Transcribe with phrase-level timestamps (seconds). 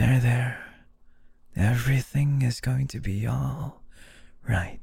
[0.00, 0.64] There, there.
[1.54, 3.82] Everything is going to be all
[4.48, 4.80] right.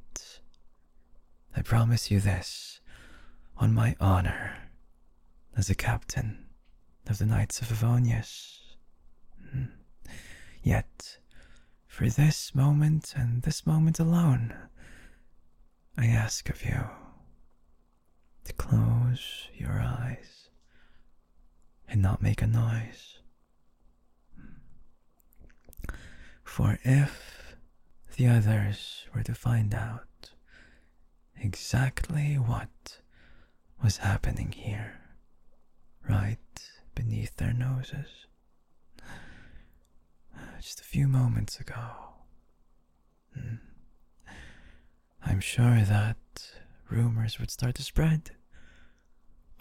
[1.55, 2.82] I promise you this
[3.57, 4.70] on my honor
[5.57, 6.45] as a captain
[7.09, 8.59] of the Knights of Favonius.
[9.52, 9.64] Hmm.
[10.61, 11.18] Yet,
[11.88, 14.54] for this moment and this moment alone,
[15.97, 16.91] I ask of you
[18.43, 20.49] to close your eyes
[21.88, 23.16] and not make a noise.
[26.47, 27.56] For if
[28.15, 30.32] the others were to find out
[31.39, 33.02] exactly what
[33.83, 35.02] was happening here,
[36.09, 36.39] right
[36.95, 38.25] beneath their noses,
[40.59, 42.16] just a few moments ago,
[43.36, 43.56] hmm,
[45.23, 46.17] I'm sure that
[46.89, 48.31] rumors would start to spread.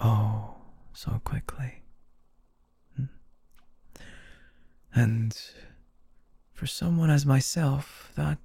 [0.01, 0.55] Oh,
[0.95, 1.83] so quickly.
[2.97, 3.05] Hmm.
[4.95, 5.37] And
[6.57, 8.39] for someone as myself, that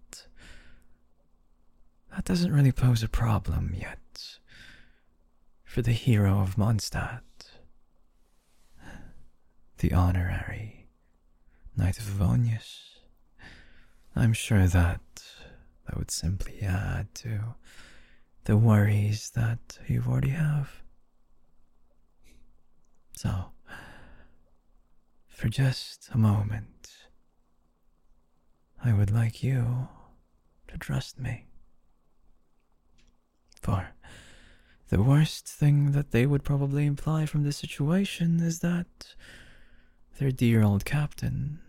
[2.12, 3.98] that doesn't really pose a problem yet.
[5.64, 7.22] For the hero of Mondstadt,
[9.78, 10.88] the honorary
[11.78, 12.98] Knight of Favonius,
[14.14, 15.00] I'm sure that
[15.86, 17.56] that would simply add to
[18.44, 20.82] the worries that you already have.
[23.14, 23.52] So,
[25.30, 26.90] for just a moment,
[28.84, 29.88] I would like you
[30.68, 31.46] to trust me.
[33.62, 33.90] For
[34.90, 39.16] the worst thing that they would probably imply from this situation is that
[40.18, 41.60] their dear old captain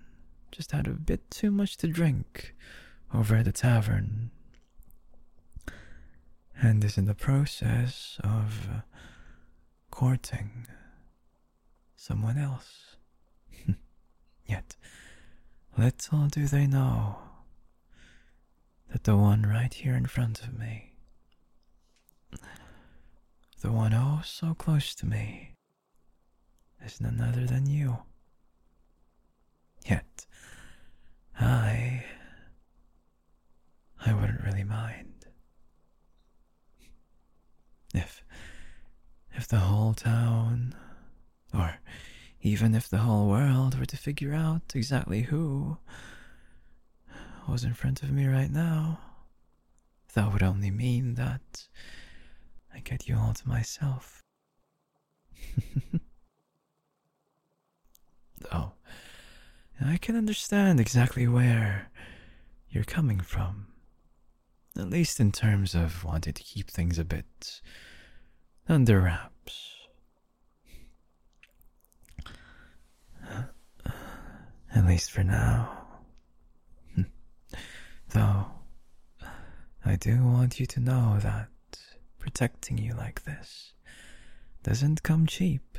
[0.51, 2.55] just had a bit too much to drink
[3.13, 4.31] over at the tavern
[6.61, 8.69] and is in the process of
[9.91, 10.67] courting
[11.97, 12.97] someone else.
[14.47, 14.77] Yet,
[15.77, 17.17] little do they know
[18.91, 20.93] that the one right here in front of me,
[23.61, 25.55] the one oh so close to me,
[26.85, 27.99] is none other than you.
[29.87, 30.27] Yet,
[31.39, 32.05] I.
[34.05, 35.27] I wouldn't really mind.
[37.95, 38.23] If.
[39.35, 40.75] If the whole town,
[41.55, 41.79] or
[42.43, 45.79] even if the whole world were to figure out exactly who
[47.49, 48.99] was in front of me right now,
[50.15, 51.69] that would only mean that
[52.75, 54.23] I get you all to myself.
[58.53, 58.73] oh,
[59.81, 61.91] I can understand exactly where
[62.71, 63.69] you're coming from.
[64.77, 67.61] At least in terms of wanting to keep things a bit
[68.69, 69.72] under wraps.
[74.75, 75.87] At least for now.
[78.11, 78.47] Though,
[79.85, 81.49] I do want you to know that
[82.19, 83.75] protecting you like this
[84.63, 85.79] doesn't come cheap.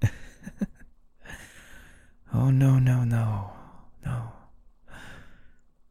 [2.32, 3.52] oh, no, no, no,
[4.04, 4.32] no.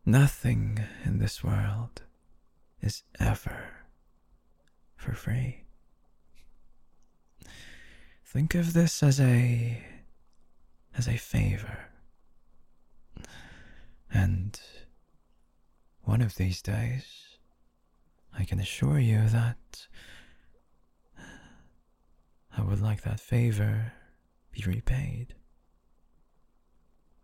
[0.06, 2.02] Nothing in this world
[2.82, 3.74] is ever
[4.96, 5.66] for free.
[8.32, 9.84] Think of this as a
[10.98, 11.90] as a favor.
[14.14, 14.58] And
[16.04, 17.04] one of these days,
[18.40, 19.88] I can assure you that
[22.58, 23.92] I would like that favor
[24.54, 25.36] be repaid.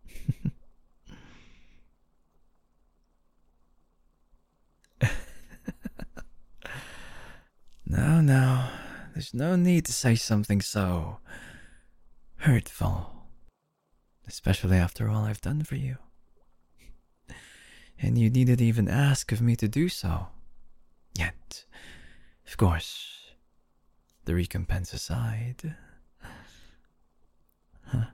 [7.85, 8.67] no, no,
[9.17, 11.17] there's no need to say something so
[12.35, 13.23] hurtful,
[14.27, 15.97] especially after all I've done for you.
[17.99, 20.27] And you needn't even ask of me to do so.
[21.17, 21.65] Yet,
[22.45, 23.31] of course,
[24.25, 25.75] the recompense aside.
[27.87, 28.11] Huh.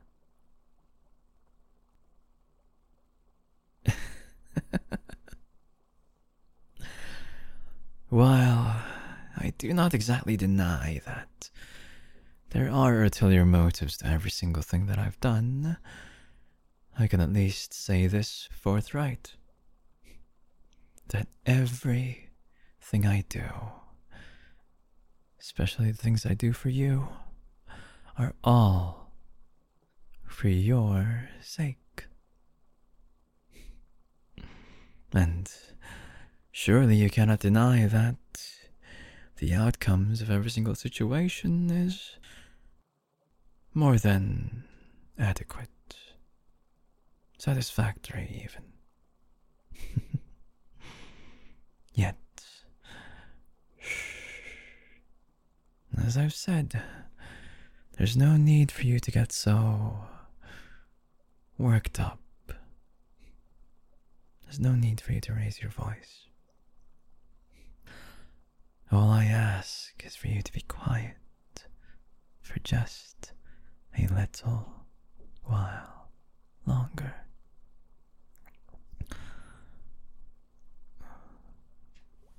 [8.08, 8.82] While
[9.36, 11.50] I do not exactly deny that
[12.50, 15.78] there are ulterior motives to every single thing that I've done,
[17.00, 19.36] I can at least say this forthright
[21.08, 23.46] that everything I do,
[25.40, 27.08] especially the things I do for you,
[28.18, 29.14] are all
[30.26, 32.08] for your sake.
[35.14, 35.50] And
[36.52, 38.18] surely you cannot deny that
[39.38, 42.18] the outcomes of every single situation is
[43.74, 44.64] more than
[45.18, 45.70] adequate.
[47.38, 48.64] Satisfactory, even.
[51.94, 52.16] Yet,
[56.06, 56.82] as I've said,
[57.98, 60.06] there's no need for you to get so
[61.58, 62.20] worked up.
[64.44, 66.28] There's no need for you to raise your voice.
[68.92, 71.16] All I ask is for you to be quiet
[72.42, 73.32] for just
[73.98, 74.86] a little
[75.44, 76.10] while
[76.66, 77.16] longer.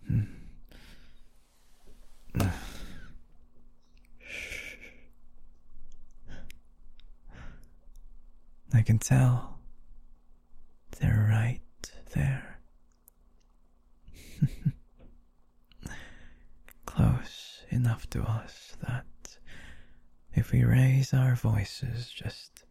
[0.07, 0.23] Hmm.
[8.73, 9.59] I can tell
[11.01, 11.61] they're right
[12.15, 12.59] there.
[16.87, 17.65] Close
[17.95, 19.07] enough to us that
[20.35, 22.65] if we raise our voices just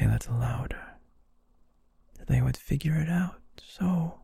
[0.00, 0.94] a little louder,
[2.28, 4.20] they would figure it out so,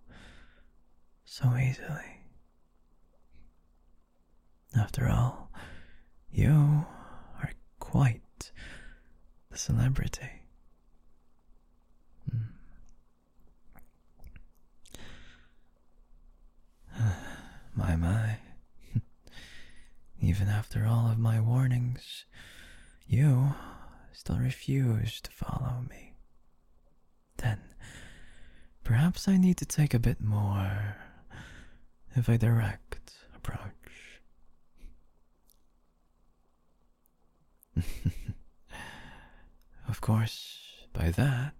[1.24, 2.22] so easily.
[4.76, 5.50] After all,
[6.30, 6.86] you
[7.42, 7.50] are
[7.80, 8.52] quite
[9.50, 10.30] the celebrity.
[12.30, 12.52] Hmm.
[17.74, 18.38] My, my.
[20.28, 22.26] Even after all of my warnings,
[23.06, 23.54] you
[24.12, 26.12] still refuse to follow me.
[27.38, 27.58] Then,
[28.84, 30.96] perhaps I need to take a bit more
[32.14, 34.20] of a direct approach.
[39.88, 41.54] of course, by that,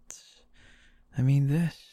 [1.17, 1.88] I mean this.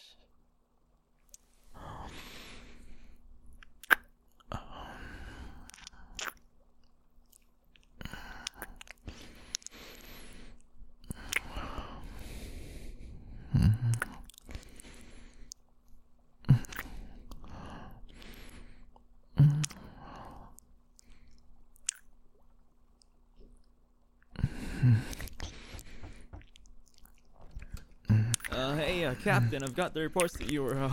[29.06, 30.90] Uh, Captain, I've got the reports that you were, uh...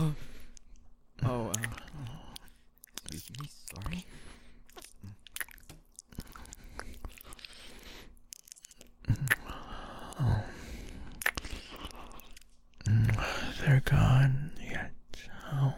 [1.24, 1.52] Oh, uh...
[3.06, 4.04] Excuse me, sorry.
[13.64, 14.92] They're gone yet.
[15.54, 15.74] Oh.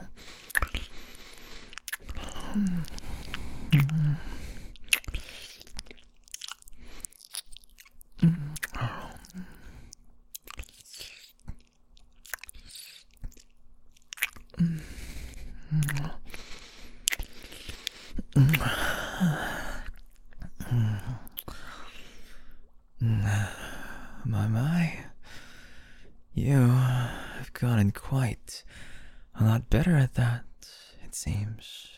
[24.26, 24.98] My, my.
[26.32, 28.64] You have gotten quite
[29.38, 30.44] a lot better at that,
[31.04, 31.88] it seems.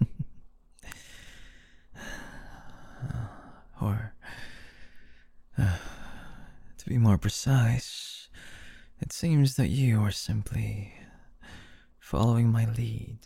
[3.80, 4.14] or,
[5.56, 5.76] uh,
[6.78, 8.28] to be more precise,
[9.00, 10.92] it seems that you are simply
[12.10, 13.18] following my lead.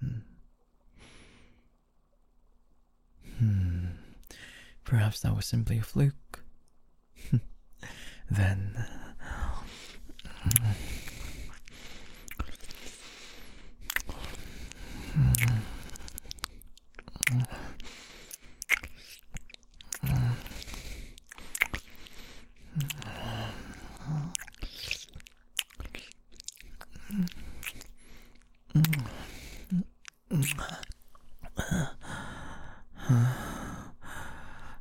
[0.00, 0.20] Hmm.
[3.38, 3.86] Hmm.
[4.84, 6.42] Perhaps that was simply a fluke.
[8.30, 8.86] then.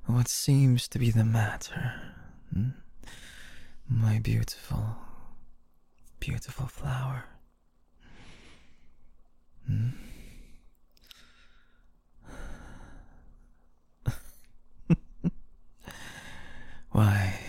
[0.08, 1.92] What seems to be the matter?
[2.54, 2.70] hmm?
[3.90, 4.96] My beautiful,
[6.22, 7.26] beautiful flower.
[9.68, 9.90] Hmm?
[16.92, 17.42] Why,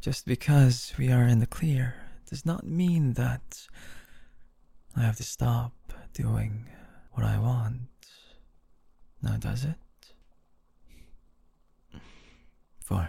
[0.00, 1.94] just because we are in the clear
[2.30, 3.66] does not mean that
[4.96, 5.74] I have to stop
[6.14, 6.64] doing
[7.12, 7.80] what I want.
[9.20, 9.76] Now, does it?
[12.88, 13.06] For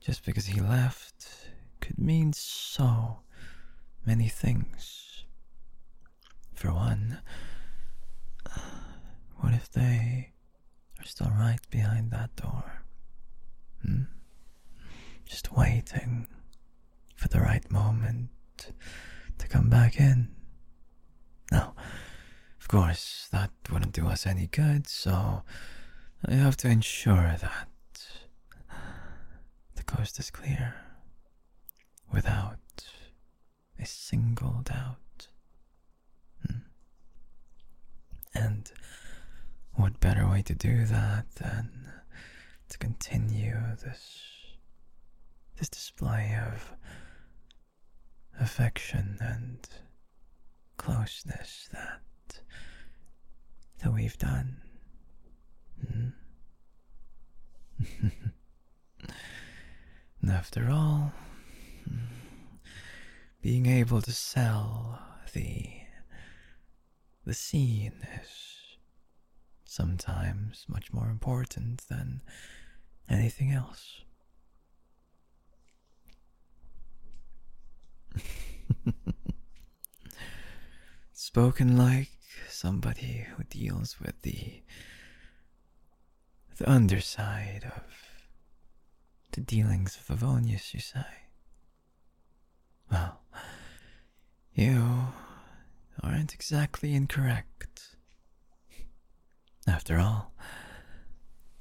[0.00, 1.50] just because he left
[1.82, 3.18] could mean so
[4.06, 5.24] many things.
[6.54, 7.18] For one,
[9.36, 10.32] what if they
[10.98, 12.84] are still right behind that door?
[13.82, 14.04] Hmm?
[15.26, 16.26] Just waiting
[17.16, 18.30] for the right moment
[19.36, 20.30] to come back in.
[21.52, 21.74] Now,
[22.58, 25.42] of course, that wouldn't do us any good, so
[26.24, 27.68] I have to ensure that
[29.86, 30.74] coast is clear
[32.12, 32.58] without
[33.78, 35.28] a single doubt.
[36.46, 36.58] Hmm.
[38.34, 38.72] And
[39.74, 41.92] what better way to do that than
[42.68, 44.22] to continue this
[45.58, 46.72] this display of
[48.40, 49.68] affection and
[50.76, 52.40] closeness that
[53.82, 54.56] that we've done.
[55.80, 56.08] Hmm?
[60.30, 61.12] after all,
[61.84, 62.56] hmm,
[63.42, 65.00] being able to sell
[65.32, 65.66] the
[67.24, 68.28] the scene is
[69.64, 72.22] sometimes much more important than
[73.08, 74.02] anything else.
[81.12, 82.10] Spoken like
[82.48, 84.62] somebody who deals with the
[86.58, 88.05] the underside of
[89.36, 91.04] the dealings of Favonius, you say?
[92.90, 93.20] Well,
[94.54, 95.08] you
[96.02, 97.96] aren't exactly incorrect.
[99.66, 100.32] After all,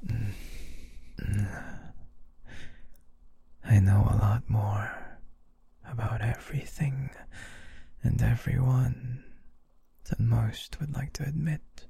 [0.07, 0.31] mm,
[3.65, 5.17] I know a lot more
[5.85, 7.09] about everything
[8.03, 9.25] and everyone
[10.05, 11.87] than most would like to admit.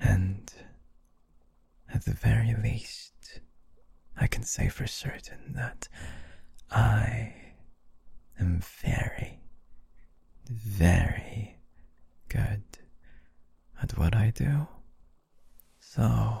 [0.00, 0.50] And
[2.04, 3.40] the very least,
[4.16, 5.88] I can say for certain that
[6.70, 7.34] I
[8.38, 9.40] am very,
[10.48, 11.58] very
[12.28, 12.64] good
[13.82, 14.66] at what I do.
[15.80, 16.40] So,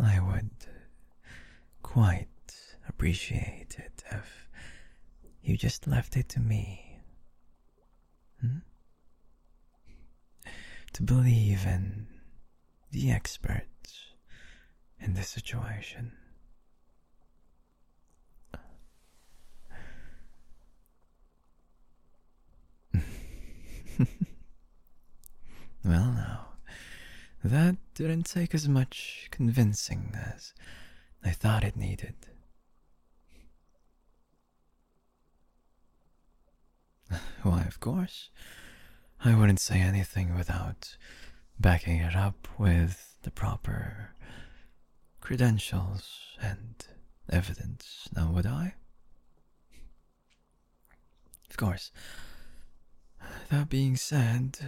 [0.00, 0.50] I would
[1.82, 2.28] quite
[2.88, 4.48] appreciate it if
[5.42, 7.00] you just left it to me.
[8.40, 8.58] Hmm?
[10.94, 12.06] To believe in
[12.90, 14.14] the experts
[15.00, 16.12] in this situation.
[25.84, 26.48] well, now,
[27.42, 30.52] that didn't take as much convincing as
[31.24, 32.14] I thought it needed.
[37.42, 38.30] Why, of course.
[39.24, 40.96] I wouldn't say anything without
[41.60, 44.10] backing it up with the proper
[45.20, 46.86] credentials and
[47.30, 48.74] evidence, now would I?
[51.50, 51.90] Of course.
[53.50, 54.58] That being said,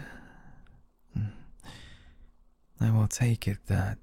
[2.80, 3.99] I will take it that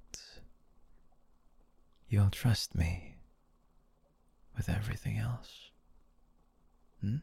[2.08, 3.15] you'll trust me
[4.56, 5.72] with everything else.
[7.01, 7.17] Hmm?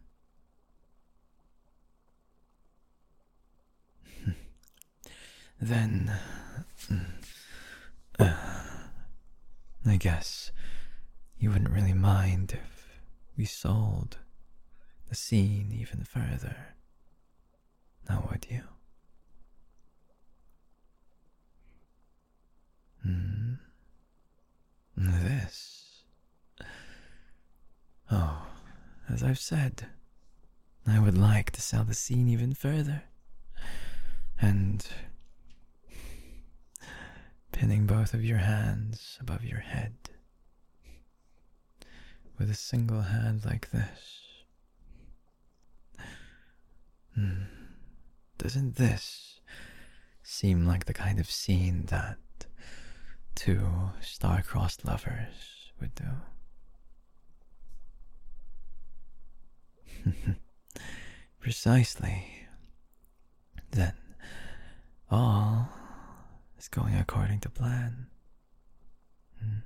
[5.66, 6.12] Then
[8.18, 8.34] uh,
[9.86, 10.52] I guess
[11.38, 12.88] you wouldn't really mind if
[13.36, 14.18] we sold
[15.08, 16.56] the scene even further.
[18.08, 18.62] Now, would you?
[23.02, 23.54] Hmm?
[24.96, 26.02] This.
[28.10, 28.46] Oh,
[29.08, 29.86] as I've said,
[30.86, 33.04] I would like to sell the scene even further.
[34.40, 34.86] And
[37.54, 39.94] pinning both of your hands above your head
[42.36, 44.22] with a single hand like this.
[47.14, 47.44] Hmm.
[48.38, 49.38] Doesn't this
[50.24, 52.18] seem like the kind of scene that
[53.36, 56.06] two star-crossed lovers would do?
[61.40, 62.48] Precisely.
[63.70, 63.94] Then
[65.08, 65.68] all
[66.64, 68.06] is going according to plan.
[69.38, 69.58] Hmm.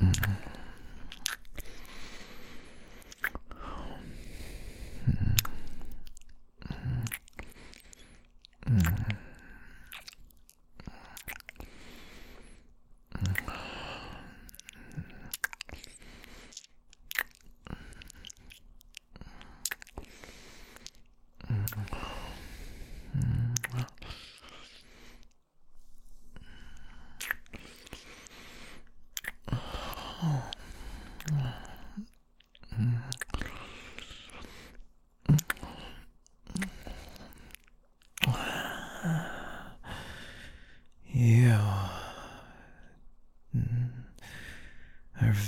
[0.00, 0.47] Mm.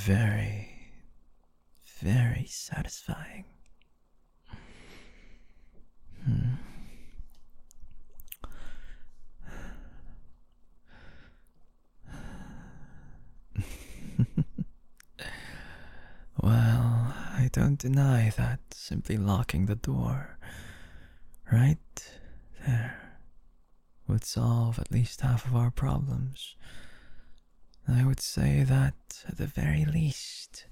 [0.05, 0.69] very,
[2.01, 3.45] very satisfying.
[6.25, 6.55] Hmm.
[16.43, 20.39] well, I don't deny that simply locking the door
[21.53, 21.79] right
[22.67, 22.97] there
[24.07, 26.57] would solve at least half of our problems.
[27.89, 28.95] I would say that,
[29.29, 30.67] at the very least,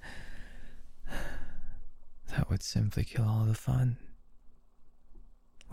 [2.30, 3.96] that would simply kill all the fun.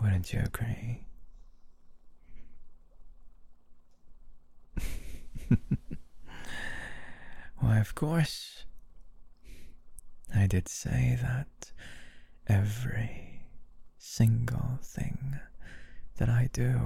[0.00, 1.06] Wouldn't you agree?
[7.58, 8.64] Why, of course.
[10.34, 11.72] I did say that
[12.46, 13.42] every
[13.98, 15.38] single thing
[16.16, 16.80] that I do,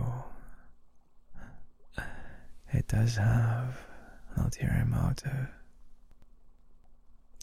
[2.72, 3.76] it does have
[4.34, 5.48] an ulterior motive.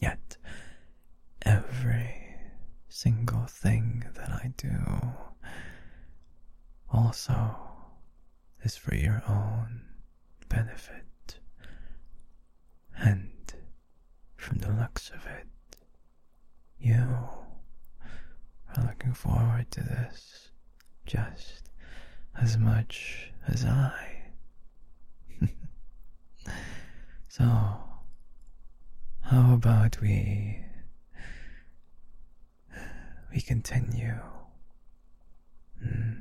[0.02, 0.38] Yet,
[1.42, 2.36] every
[2.90, 4.70] single thing that I do
[6.90, 7.56] also
[8.64, 9.82] is for your own
[10.50, 11.40] benefit.
[12.98, 13.54] And
[14.36, 15.48] from the looks of it,
[16.80, 16.96] you
[18.76, 20.50] are looking forward to this
[21.06, 21.70] just
[22.40, 24.32] as much as I.
[27.38, 27.44] so,
[29.22, 30.58] how about we
[33.32, 34.16] we continue?
[35.80, 36.14] Hmm.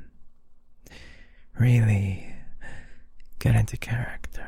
[1.58, 2.34] Really
[3.38, 4.46] get into character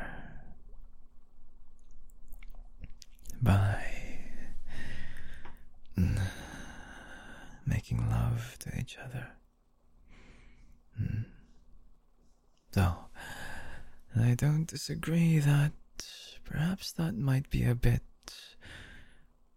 [3.41, 3.83] by
[5.97, 6.19] mm,
[7.65, 9.27] making love to each other.
[11.01, 11.25] Mm.
[12.73, 12.95] So,
[14.15, 15.71] I don't disagree that
[16.49, 18.01] perhaps that might be a bit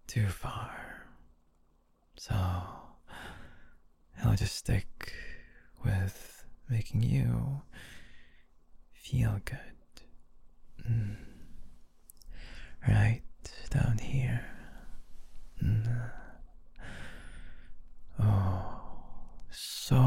[0.07, 1.07] too far.
[2.17, 2.35] So,
[4.25, 5.13] I'll just stick
[5.85, 7.63] with making you
[8.93, 9.59] feel good.
[10.89, 11.17] Mm.
[12.87, 13.23] Right
[13.71, 14.45] down here.
[15.63, 16.11] Mm.
[18.21, 18.81] Oh,
[19.51, 20.03] so, so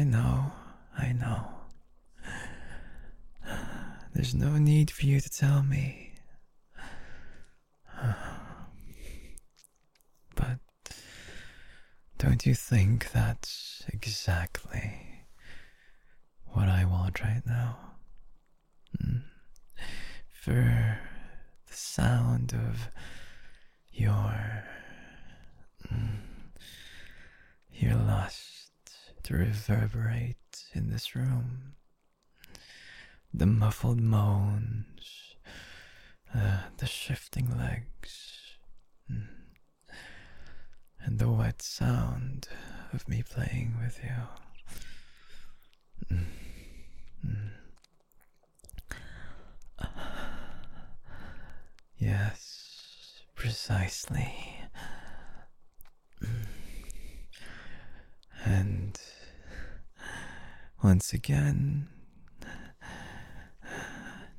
[0.00, 0.50] I know,
[0.96, 1.46] I know.
[4.14, 6.14] There's no need for you to tell me.
[10.34, 10.58] But
[12.16, 15.26] don't you think that's exactly
[16.46, 17.76] what I want right now?
[19.04, 19.24] Mm.
[20.30, 20.98] For
[21.66, 22.88] the sound of
[23.92, 24.64] your
[25.92, 26.20] mm,
[27.70, 28.70] your lust
[29.30, 31.74] to reverberate in this room.
[33.32, 35.36] The muffled moans,
[36.34, 38.56] uh, the shifting legs,
[39.10, 39.28] mm,
[41.04, 42.48] and the wet sound
[42.92, 44.10] of me playing with you.
[46.16, 46.24] Mm,
[47.24, 47.50] mm.
[51.98, 54.34] Yes, precisely.
[58.44, 58.98] And
[60.82, 61.88] once again,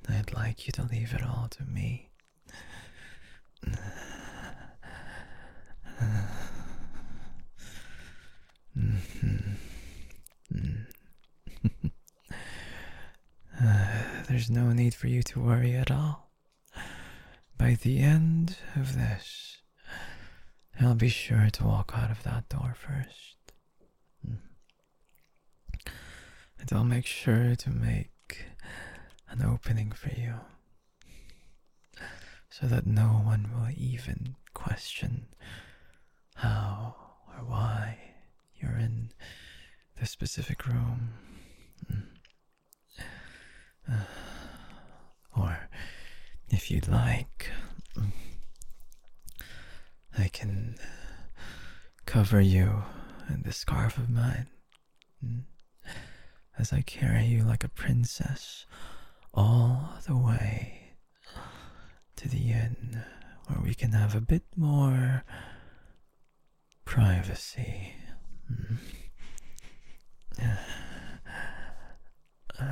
[0.10, 2.10] I'd like you to leave it all to me.
[14.27, 16.32] There's no need for you to worry at all.
[17.58, 19.58] By the end of this,
[20.80, 23.36] I'll be sure to walk out of that door first.
[24.27, 24.38] Mm.
[26.62, 28.45] And I'll make sure to make
[29.30, 30.36] an opening for you
[32.50, 35.26] so that no one will even question
[36.36, 36.95] how
[37.28, 37.97] or why
[38.56, 39.12] you're in
[40.00, 41.13] this specific room.
[45.36, 45.69] Or
[46.50, 47.50] if you'd like,
[50.17, 50.76] I can
[52.06, 52.84] cover you
[53.30, 54.47] in this scarf of mine
[56.62, 58.67] as I carry you like a princess
[59.34, 60.93] all the way
[62.15, 63.04] to the inn
[63.47, 65.24] where we can have a bit more
[66.86, 67.95] privacy.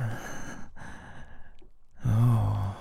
[2.06, 2.76] Oh,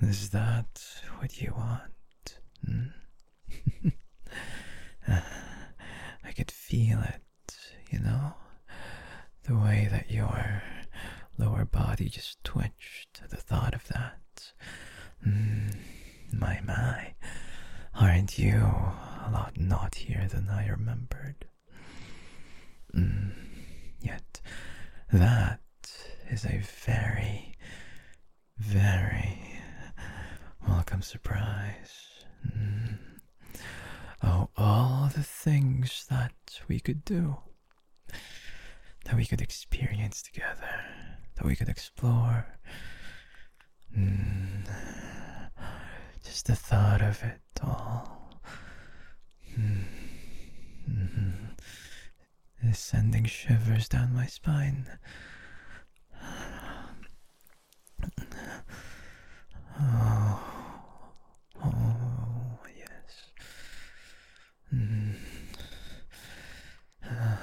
[0.00, 0.82] is that
[1.18, 2.40] what you want?
[2.66, 3.88] Hmm?
[6.24, 7.22] I could feel it,
[7.90, 8.34] you know,
[9.46, 10.62] the way that your
[11.38, 14.52] lower body just twitched at the thought of that.
[15.26, 15.76] Mm,
[16.32, 17.14] my, my,
[17.94, 21.46] aren't you a lot naughtier than I remembered?
[22.94, 23.32] Mm,
[25.12, 25.60] That
[26.30, 27.54] is a very,
[28.58, 29.60] very
[30.66, 32.24] welcome surprise.
[32.44, 32.98] Mm.
[34.22, 36.32] Oh, all the things that
[36.66, 37.36] we could do,
[39.04, 40.84] that we could experience together,
[41.36, 42.46] that we could explore.
[43.96, 44.66] Mm.
[46.24, 48.40] Just the thought of it all.
[49.58, 49.84] Mm.
[50.88, 51.32] Mhm.
[52.62, 54.98] Is sending shivers down my spine.
[59.80, 60.40] Oh,
[61.64, 63.32] oh yes.
[64.72, 65.16] Mm.
[67.04, 67.36] Uh,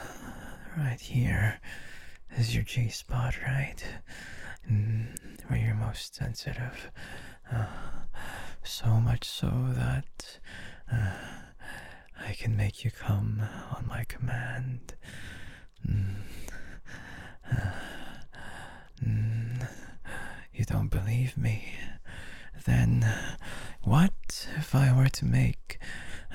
[0.92, 1.58] right here
[2.38, 3.82] is your G spot, right?
[4.70, 6.92] Mm, where you're most sensitive.
[7.50, 7.66] Uh,
[8.62, 10.40] so much so that
[10.92, 11.14] uh,
[12.28, 13.42] I can make you come
[13.74, 14.96] on my command.
[15.90, 16.16] Mm.
[17.50, 17.72] Uh,
[19.02, 19.68] mm.
[20.54, 21.74] You don't believe me?
[22.66, 23.10] Then
[23.84, 25.80] what if I were to make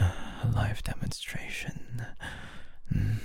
[0.01, 2.07] a live demonstration?
[2.91, 3.19] Mm.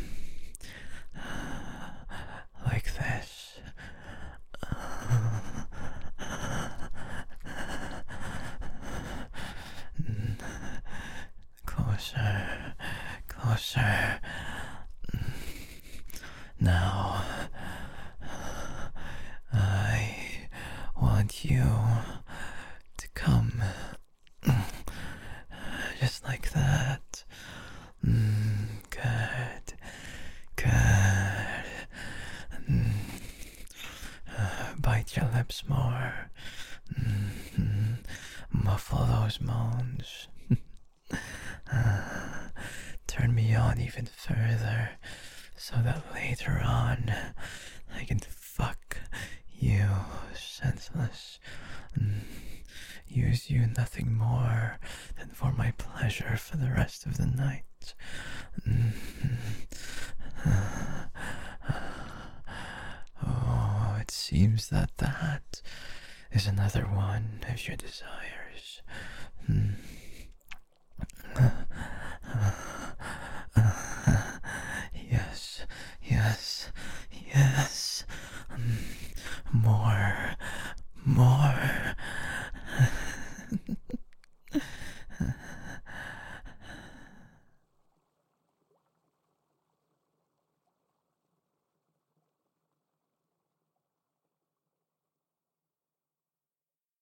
[2.84, 3.60] Like this.
[11.65, 12.74] Closer,
[13.28, 14.20] closer.
[15.15, 15.34] Mm.
[16.60, 17.24] Now,
[19.54, 20.48] I
[21.00, 21.63] want you
[22.98, 23.62] to come
[26.00, 27.24] just like that.
[28.06, 29.74] Mm, good,
[30.56, 30.67] good.
[32.70, 32.91] Mm.
[34.38, 36.13] Uh, bite your lips more.
[37.00, 37.98] Mm,
[38.52, 40.28] muffle those moans.
[41.72, 42.50] Uh,
[43.08, 43.34] turn
[44.01, 44.89] even further
[45.55, 47.13] so that later on
[47.95, 48.97] I can fuck
[49.59, 49.85] you
[50.33, 51.39] senseless.
[53.07, 54.79] Use you nothing more
[55.19, 57.93] than for my pleasure for the rest of the night.
[63.23, 65.61] Oh, it seems that that
[66.31, 68.81] is another one of your desires.
[69.45, 69.73] Hmm.
[79.63, 80.31] more.